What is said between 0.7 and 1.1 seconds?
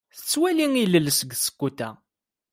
ilel